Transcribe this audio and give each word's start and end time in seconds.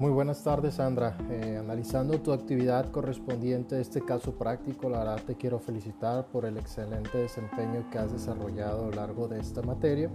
Muy 0.00 0.12
buenas 0.12 0.42
tardes, 0.42 0.76
Sandra. 0.76 1.14
Eh, 1.28 1.58
analizando 1.60 2.18
tu 2.20 2.32
actividad 2.32 2.90
correspondiente 2.90 3.74
a 3.74 3.80
este 3.80 4.00
caso 4.00 4.32
práctico, 4.32 4.88
la 4.88 5.00
verdad 5.00 5.20
te 5.26 5.34
quiero 5.34 5.58
felicitar 5.58 6.24
por 6.28 6.46
el 6.46 6.56
excelente 6.56 7.18
desempeño 7.18 7.84
que 7.90 7.98
has 7.98 8.10
desarrollado 8.10 8.84
a 8.84 8.86
lo 8.86 8.92
largo 8.92 9.28
de 9.28 9.38
esta 9.38 9.60
materia. 9.60 10.08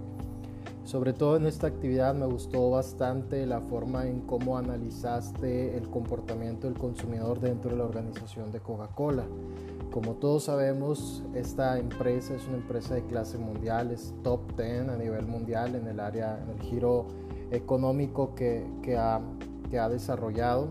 Sobre 0.82 1.12
todo 1.12 1.36
en 1.36 1.46
esta 1.46 1.68
actividad 1.68 2.16
me 2.16 2.26
gustó 2.26 2.68
bastante 2.68 3.46
la 3.46 3.60
forma 3.60 4.08
en 4.08 4.22
cómo 4.22 4.58
analizaste 4.58 5.76
el 5.76 5.88
comportamiento 5.88 6.66
del 6.66 6.76
consumidor 6.76 7.38
dentro 7.38 7.70
de 7.70 7.76
la 7.76 7.84
organización 7.84 8.50
de 8.50 8.58
Coca-Cola. 8.58 9.22
Como 9.92 10.14
todos 10.14 10.46
sabemos, 10.46 11.22
esta 11.32 11.78
empresa 11.78 12.34
es 12.34 12.44
una 12.48 12.56
empresa 12.56 12.96
de 12.96 13.04
clase 13.04 13.38
mundial, 13.38 13.92
es 13.92 14.12
top 14.24 14.56
10 14.56 14.88
a 14.88 14.96
nivel 14.96 15.28
mundial 15.28 15.76
en 15.76 15.86
el 15.86 16.00
área, 16.00 16.42
en 16.42 16.50
el 16.50 16.60
giro 16.60 17.06
económico 17.52 18.34
que, 18.34 18.66
que 18.82 18.96
ha 18.96 19.20
que 19.70 19.78
ha 19.78 19.88
desarrollado. 19.88 20.68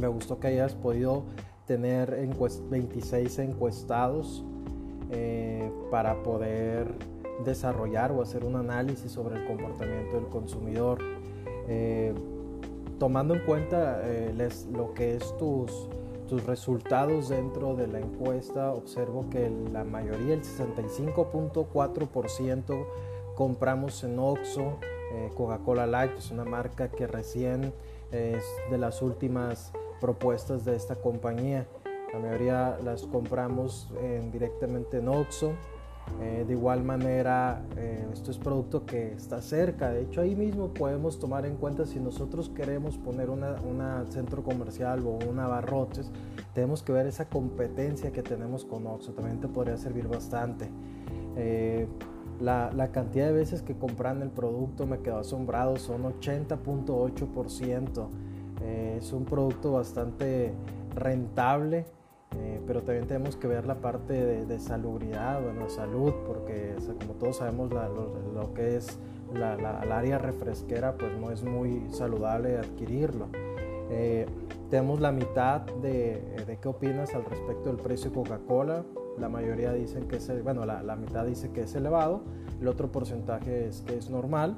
Me 0.00 0.08
gustó 0.08 0.38
que 0.38 0.48
hayas 0.48 0.74
podido 0.74 1.24
tener 1.66 2.16
26 2.70 3.38
encuestados 3.40 4.44
eh, 5.10 5.70
para 5.90 6.22
poder 6.22 6.94
desarrollar 7.44 8.12
o 8.12 8.22
hacer 8.22 8.44
un 8.44 8.56
análisis 8.56 9.12
sobre 9.12 9.40
el 9.40 9.46
comportamiento 9.46 10.16
del 10.16 10.28
consumidor. 10.28 10.98
Eh, 11.68 12.14
tomando 12.98 13.34
en 13.34 13.44
cuenta 13.44 14.00
eh, 14.04 14.32
lo 14.72 14.94
que 14.94 15.16
es 15.16 15.36
tus, 15.36 15.90
tus 16.28 16.44
resultados 16.44 17.28
dentro 17.28 17.76
de 17.76 17.86
la 17.86 18.00
encuesta, 18.00 18.72
observo 18.72 19.28
que 19.30 19.52
la 19.72 19.84
mayoría, 19.84 20.34
el 20.34 20.42
65.4%, 20.42 22.86
compramos 23.34 24.02
en 24.04 24.18
Oxxo, 24.18 24.78
eh, 25.12 25.30
Coca-Cola 25.34 25.86
Light 25.86 26.16
es 26.16 26.30
una 26.30 26.44
marca 26.44 26.90
que 26.90 27.06
recién 27.06 27.72
es 28.10 28.44
de 28.70 28.78
las 28.78 29.02
últimas 29.02 29.72
propuestas 30.00 30.64
de 30.64 30.76
esta 30.76 30.96
compañía. 30.96 31.66
La 32.12 32.18
mayoría 32.20 32.78
las 32.82 33.02
compramos 33.02 33.92
directamente 34.32 34.98
en 34.98 35.08
Oxxo. 35.08 35.52
Eh, 36.20 36.44
de 36.46 36.52
igual 36.52 36.82
manera, 36.82 37.62
eh, 37.76 38.06
esto 38.12 38.30
es 38.30 38.38
producto 38.38 38.84
que 38.84 39.12
está 39.12 39.40
cerca. 39.40 39.90
De 39.90 40.02
hecho, 40.02 40.20
ahí 40.20 40.34
mismo 40.34 40.74
podemos 40.74 41.18
tomar 41.18 41.46
en 41.46 41.56
cuenta 41.56 41.86
si 41.86 42.00
nosotros 42.00 42.48
queremos 42.48 42.96
poner 42.98 43.30
un 43.30 43.44
centro 44.10 44.42
comercial 44.42 45.06
o 45.06 45.18
un 45.28 45.38
abarrotes, 45.38 46.10
tenemos 46.54 46.82
que 46.82 46.92
ver 46.92 47.06
esa 47.06 47.28
competencia 47.28 48.12
que 48.12 48.22
tenemos 48.22 48.64
con 48.64 48.86
Oxxo. 48.86 49.12
También 49.12 49.40
te 49.40 49.48
podría 49.48 49.76
servir 49.76 50.08
bastante. 50.08 50.68
La, 52.40 52.90
cantidad 52.92 53.26
de 53.26 53.32
veces 53.32 53.62
que 53.62 53.74
compran 53.74 54.22
el 54.22 54.30
producto 54.30 54.86
me 54.86 55.00
quedó 55.00 55.18
asombrado, 55.18 55.76
son 55.76 56.04
80.8%. 56.04 58.08
Eh, 58.62 58.96
es 58.98 59.12
un 59.12 59.24
producto 59.24 59.72
bastante 59.72 60.52
rentable, 60.94 61.86
eh, 62.36 62.60
pero 62.66 62.82
también 62.82 63.06
tenemos 63.06 63.36
que 63.36 63.48
ver 63.48 63.66
la 63.66 63.76
parte 63.76 64.44
de, 64.44 64.58
salubridad, 64.60 65.42
bueno, 65.42 65.68
salud, 65.68 66.12
porque 66.26 66.74
como 67.00 67.14
todos 67.14 67.38
sabemos 67.38 67.72
lo, 67.72 68.54
que 68.54 68.76
es 68.76 68.98
la, 69.34 69.80
área 69.80 70.18
refresquera, 70.18 70.96
pues 70.96 71.12
no 71.18 71.30
es 71.30 71.42
muy 71.42 71.88
saludable 71.90 72.58
adquirirlo. 72.58 73.28
Eh, 73.90 74.26
tenemos 74.70 75.00
la 75.00 75.12
mitad 75.12 75.62
de, 75.62 76.44
de, 76.46 76.58
qué 76.60 76.68
opinas 76.68 77.14
al 77.14 77.24
respecto 77.24 77.70
del 77.70 77.78
precio 77.78 78.10
de 78.10 78.16
Coca-Cola 78.16 78.84
la 79.20 79.28
mayoría 79.28 79.72
dicen 79.72 80.06
que 80.08 80.16
es, 80.16 80.42
bueno, 80.42 80.64
la, 80.64 80.96
mitad 80.96 81.26
dice 81.26 81.50
que 81.50 81.62
es 81.62 81.74
elevado, 81.74 82.22
el 82.60 82.68
otro 82.68 82.90
porcentaje 82.90 83.66
es 83.68 83.82
que 83.82 83.96
es 83.96 84.10
normal. 84.10 84.56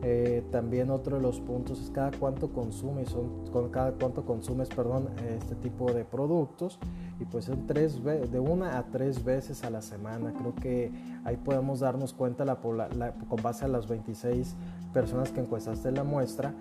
Eh, 0.00 0.44
también 0.52 0.90
otro 0.90 1.16
de 1.16 1.22
los 1.22 1.40
puntos 1.40 1.82
es 1.82 1.90
cada 1.90 2.12
cuánto 2.12 2.52
consumes, 2.52 3.08
son, 3.08 3.46
con 3.50 3.68
cada 3.70 3.90
cuánto 3.92 4.24
consumes, 4.24 4.68
perdón, 4.68 5.08
este 5.28 5.56
tipo 5.56 5.92
de 5.92 6.04
productos 6.04 6.78
y 7.18 7.24
pues 7.24 7.46
son 7.46 7.66
tres 7.66 8.00
de 8.04 8.38
una 8.38 8.78
a 8.78 8.84
tres 8.84 9.24
veces 9.24 9.64
a 9.64 9.70
la 9.70 9.82
semana. 9.82 10.32
Creo 10.38 10.54
que 10.54 10.92
ahí 11.24 11.36
podemos 11.36 11.80
darnos 11.80 12.12
cuenta 12.12 12.44
la, 12.44 12.56
con 12.56 13.42
base 13.42 13.64
a 13.64 13.68
las 13.68 13.88
26 13.88 14.54
personas 14.92 15.32
que 15.32 15.40
encuestaste 15.40 15.88
en 15.88 15.96
la 15.96 16.04
muestra, 16.04 16.54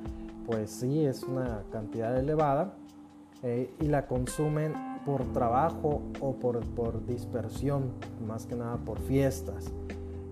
pues 0.48 0.72
sí 0.72 1.06
es 1.06 1.24
una 1.24 1.64
cantidad 1.72 2.18
elevada 2.18 2.74
eh, 3.44 3.70
y 3.80 3.88
la 3.88 4.08
consumen 4.08 4.74
por 5.06 5.32
trabajo 5.34 6.02
o 6.22 6.36
por, 6.36 6.62
por 6.74 7.06
dispersión, 7.06 7.92
más 8.26 8.48
que 8.48 8.56
nada 8.56 8.78
por 8.78 9.00
fiestas. 9.00 9.72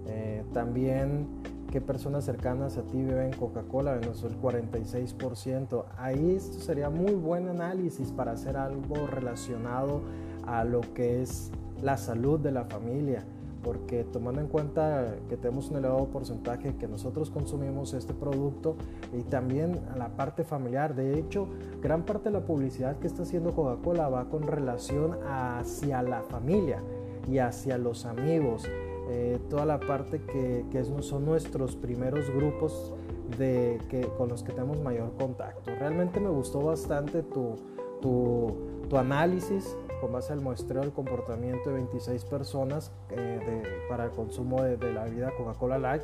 Eh, 0.07 0.43
también 0.53 1.27
qué 1.71 1.81
personas 1.81 2.23
cercanas 2.23 2.77
a 2.77 2.83
ti 2.83 3.03
beben 3.03 3.33
Coca-Cola, 3.33 3.95
menos 3.95 4.23
el 4.23 4.39
46%. 4.41 5.85
Ahí 5.97 6.31
esto 6.31 6.59
sería 6.59 6.89
muy 6.89 7.13
buen 7.13 7.49
análisis 7.49 8.11
para 8.11 8.31
hacer 8.31 8.55
algo 8.55 9.07
relacionado 9.07 10.01
a 10.47 10.63
lo 10.63 10.81
que 10.93 11.21
es 11.21 11.51
la 11.81 11.97
salud 11.97 12.39
de 12.39 12.51
la 12.51 12.63
familia 12.63 13.25
porque 13.65 14.03
tomando 14.03 14.41
en 14.41 14.47
cuenta 14.47 15.15
que 15.27 15.37
tenemos 15.37 15.71
un 15.71 15.77
elevado 15.77 16.05
porcentaje 16.05 16.75
que 16.75 16.87
nosotros 16.87 17.31
consumimos 17.31 17.95
este 17.95 18.13
producto 18.13 18.75
y 19.11 19.23
también 19.23 19.81
la 19.97 20.09
parte 20.09 20.43
familiar, 20.43 20.93
de 20.93 21.17
hecho, 21.17 21.47
gran 21.81 22.03
parte 22.03 22.29
de 22.29 22.33
la 22.33 22.45
publicidad 22.45 22.99
que 22.99 23.07
está 23.07 23.23
haciendo 23.23 23.55
Coca-Cola 23.55 24.07
va 24.07 24.29
con 24.29 24.43
relación 24.43 25.17
hacia 25.27 26.03
la 26.03 26.21
familia 26.21 26.79
y 27.27 27.39
hacia 27.39 27.79
los 27.79 28.05
amigos, 28.05 28.65
eh, 29.09 29.39
toda 29.49 29.65
la 29.65 29.79
parte 29.79 30.21
que, 30.21 30.83
son 31.01 31.25
nuestros 31.25 31.75
primeros 31.75 32.29
grupos 32.29 32.93
de, 33.39 33.79
que, 33.89 34.01
con 34.15 34.29
los 34.29 34.43
que 34.43 34.51
tenemos 34.51 34.79
mayor 34.79 35.11
contacto. 35.17 35.71
Realmente 35.79 36.19
me 36.19 36.29
gustó 36.29 36.61
bastante 36.61 37.23
tu, 37.23 37.55
tu 37.99 38.95
análisis 38.95 39.75
con 39.99 40.11
base 40.11 40.33
al 40.33 40.41
muestreo 40.41 40.81
del 40.81 40.91
comportamiento 40.91 41.69
de 41.69 41.75
26 41.75 42.25
personas 42.25 42.91
eh, 43.11 43.63
para 43.89 44.05
el 44.05 44.11
consumo 44.11 44.61
de, 44.63 44.77
la 44.93 45.05
vida 45.05 45.31
Coca-Cola 45.37 45.77
Light. 45.77 46.03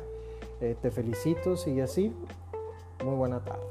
Eh, 0.60 0.76
te 0.80 0.90
felicito, 0.90 1.56
sigue 1.56 1.82
así. 1.82 2.14
Muy 3.04 3.14
buena 3.16 3.40
tarde. 3.44 3.62